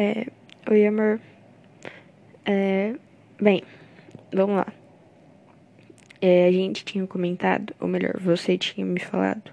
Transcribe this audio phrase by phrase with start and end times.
[0.00, 0.28] É,
[0.70, 1.20] oi, amor.
[2.44, 2.94] É,
[3.42, 3.64] bem,
[4.32, 4.72] vamos lá.
[6.22, 9.50] É, a gente tinha comentado, ou melhor, você tinha me falado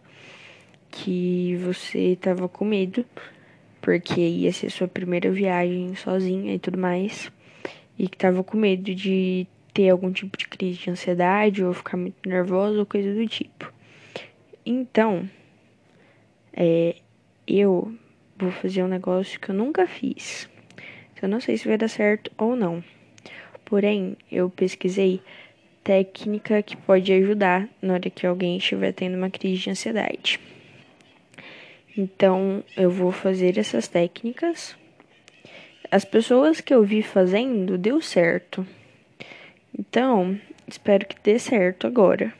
[0.91, 3.03] que você tava com medo
[3.81, 7.31] porque ia ser sua primeira viagem sozinha e tudo mais,
[7.97, 11.97] e que tava com medo de ter algum tipo de crise de ansiedade ou ficar
[11.97, 13.73] muito nervosa ou coisa do tipo.
[14.63, 15.27] Então,
[16.53, 16.97] é,
[17.47, 17.91] eu
[18.37, 20.49] vou fazer um negócio que eu nunca fiz.
[21.21, 22.83] Eu não sei se vai dar certo ou não.
[23.63, 25.21] Porém, eu pesquisei
[25.83, 30.39] técnica que pode ajudar na hora que alguém estiver tendo uma crise de ansiedade.
[31.97, 34.75] Então, eu vou fazer essas técnicas.
[35.89, 38.67] As pessoas que eu vi fazendo deu certo.
[39.77, 42.33] Então, espero que dê certo agora.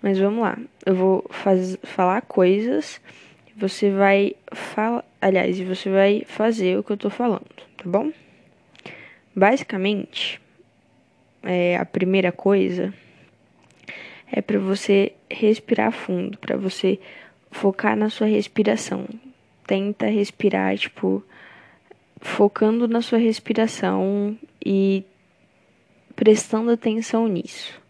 [0.00, 0.58] Mas vamos lá.
[0.86, 3.00] Eu vou faz, falar coisas.
[3.56, 5.04] Você vai falar.
[5.20, 7.46] Aliás, você vai fazer o que eu tô falando,
[7.76, 8.12] tá bom?
[9.34, 10.40] Basicamente,
[11.42, 12.92] é, a primeira coisa
[14.30, 16.98] é para você respirar fundo, para você
[17.50, 19.06] focar na sua respiração.
[19.66, 21.22] Tenta respirar, tipo,
[22.20, 25.04] focando na sua respiração e
[26.16, 27.80] prestando atenção nisso.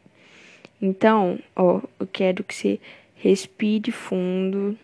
[0.80, 2.80] Então, ó, eu quero que você
[3.16, 4.78] respire fundo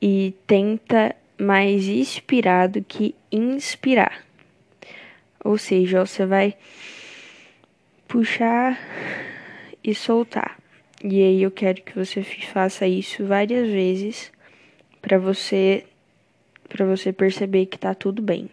[0.00, 4.24] e tenta mais expirar do que inspirar.
[5.44, 6.56] Ou seja, você vai
[8.08, 8.78] puxar
[9.82, 10.58] e soltar.
[11.02, 14.32] E aí eu quero que você faça isso várias vezes
[15.02, 15.84] para você
[16.66, 18.48] para você perceber que tá tudo bem.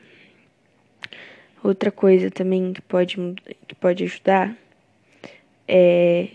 [1.64, 3.16] Outra coisa também que pode
[3.68, 4.58] que pode ajudar
[5.68, 6.28] é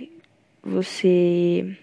[0.63, 1.77] você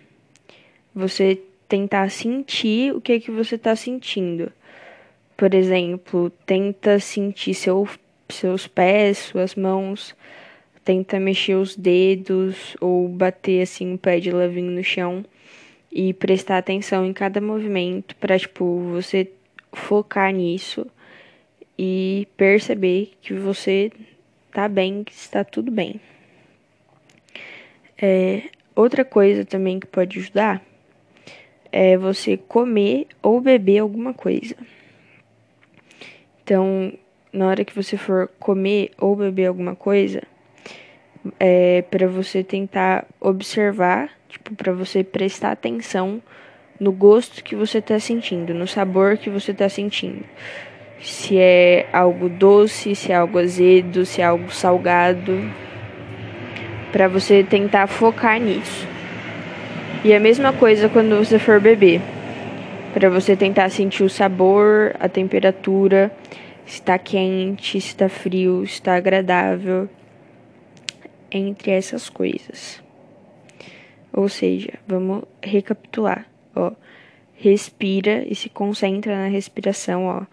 [0.95, 1.39] você
[1.73, 4.51] tentar sentir o que é que você está sentindo.
[5.35, 7.89] Por exemplo, tenta sentir seu,
[8.29, 10.15] seus pés, suas mãos
[10.85, 15.25] tenta mexer os dedos ou bater assim o pé de levinho no chão
[15.91, 19.31] e prestar atenção em cada movimento para tipo você
[19.71, 20.85] focar nisso
[21.75, 23.91] e perceber que você
[24.51, 25.99] tá bem, que está tudo bem.
[27.99, 28.43] É,
[28.75, 30.61] outra coisa também que pode ajudar
[31.73, 34.55] é você comer ou beber alguma coisa.
[36.43, 36.93] Então,
[37.31, 40.21] na hora que você for comer ou beber alguma coisa,
[41.39, 46.21] é, para você tentar observar, tipo, para você prestar atenção
[46.79, 50.23] no gosto que você está sentindo, no sabor que você está sentindo.
[51.01, 55.33] Se é algo doce, se é algo azedo, se é algo salgado,
[56.91, 58.92] para você tentar focar nisso.
[60.03, 62.01] E a mesma coisa quando você for beber,
[62.93, 66.11] para você tentar sentir o sabor, a temperatura,
[66.65, 69.89] se está quente, se está frio, se está agradável
[71.31, 72.83] entre essas coisas.
[74.11, 76.73] Ou seja, vamos recapitular, ó.
[77.35, 80.25] Respira e se concentra na respiração, ó.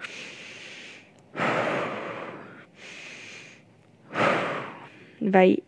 [5.21, 5.59] Vai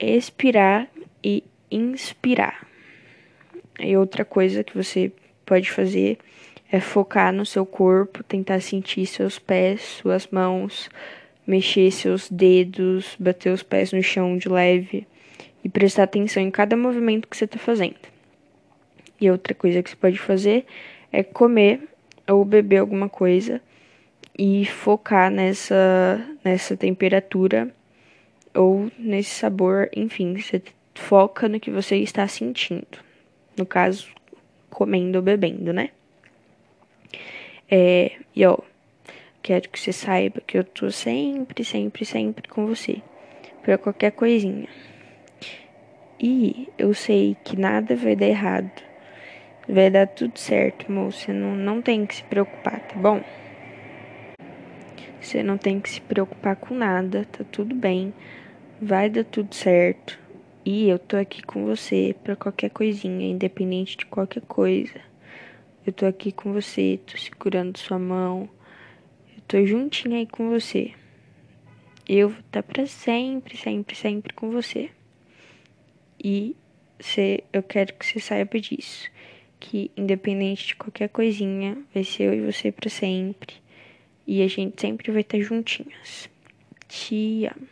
[0.00, 0.88] expirar
[1.22, 2.69] e inspirar.
[3.82, 5.12] E outra coisa que você
[5.44, 6.18] pode fazer
[6.70, 10.88] é focar no seu corpo, tentar sentir seus pés, suas mãos,
[11.46, 15.06] mexer seus dedos, bater os pés no chão de leve
[15.64, 17.96] e prestar atenção em cada movimento que você está fazendo.
[19.20, 20.64] E outra coisa que você pode fazer
[21.12, 21.80] é comer
[22.28, 23.60] ou beber alguma coisa
[24.38, 27.74] e focar nessa, nessa temperatura
[28.54, 30.62] ou nesse sabor, enfim, você
[30.94, 33.09] foca no que você está sentindo.
[33.60, 34.08] No caso,
[34.70, 35.90] comendo ou bebendo, né?
[37.70, 38.58] É, e ó,
[39.42, 42.98] Quero que você saiba que eu tô sempre, sempre, sempre com você.
[43.62, 44.68] Pra qualquer coisinha.
[46.20, 48.70] E eu sei que nada vai dar errado.
[49.66, 51.32] Vai dar tudo certo, moça.
[51.32, 53.22] Não, não tem que se preocupar, tá bom?
[55.18, 58.12] Você não tem que se preocupar com nada, tá tudo bem.
[58.80, 60.19] Vai dar tudo certo.
[60.64, 65.00] E eu tô aqui com você para qualquer coisinha, independente de qualquer coisa.
[65.86, 68.48] Eu tô aqui com você, tô segurando sua mão
[69.50, 70.92] tô juntinha aí com você.
[72.08, 74.90] Eu vou estar tá pra sempre, sempre, sempre com você.
[76.22, 76.54] E
[77.00, 79.10] cê, eu quero que você saiba disso.
[79.58, 83.56] Que independente de qualquer coisinha, vai ser eu e você para sempre.
[84.24, 86.30] E a gente sempre vai estar tá juntinhas.
[86.86, 87.68] Te amo.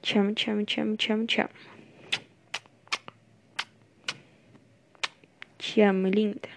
[0.00, 1.73] Te amo, te amo, te amo, te amo, te amo.
[5.74, 6.48] Te amo, linda.